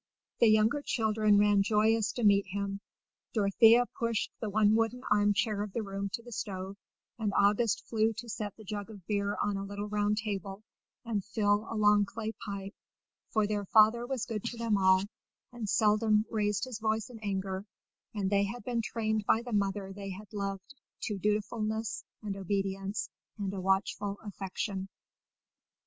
The 0.39 0.47
younger 0.47 0.81
children 0.81 1.37
ran 1.37 1.61
joyous 1.61 2.11
to 2.13 2.23
meet 2.23 2.47
him. 2.47 2.81
Dorothea 3.35 3.85
pushed 3.99 4.31
the 4.39 4.49
one 4.49 4.73
wooden 4.75 5.03
arm 5.11 5.35
chair 5.35 5.61
of 5.61 5.73
the 5.73 5.83
room 5.83 6.09
to 6.13 6.23
the 6.23 6.31
stove, 6.31 6.75
and 7.19 7.31
August 7.37 7.85
flew 7.85 8.11
to 8.13 8.27
set 8.27 8.55
the 8.57 8.63
jug 8.63 8.89
of 8.89 9.05
beer 9.05 9.37
on 9.43 9.57
a 9.57 9.63
little 9.63 9.87
round 9.87 10.17
table, 10.17 10.63
and 11.05 11.23
fill 11.23 11.67
a 11.69 11.75
long 11.75 12.05
clay 12.05 12.31
pipe; 12.43 12.73
for 13.29 13.45
their 13.45 13.63
father 13.63 14.07
was 14.07 14.25
good 14.25 14.43
to 14.45 14.57
them 14.57 14.75
all, 14.75 15.03
and 15.51 15.69
seldom 15.69 16.25
raised 16.31 16.63
his 16.65 16.79
voice 16.79 17.11
in 17.11 17.19
anger, 17.19 17.63
and 18.15 18.27
they 18.31 18.45
had 18.45 18.63
been 18.63 18.81
trained 18.81 19.23
by 19.27 19.43
the 19.43 19.53
mother 19.53 19.93
they 19.93 20.09
had 20.09 20.33
loved 20.33 20.73
to 21.01 21.19
dutifulness 21.19 22.03
and 22.23 22.35
obedience 22.35 23.07
and 23.37 23.53
a 23.53 23.61
watchful 23.61 24.17
affection. 24.23 24.89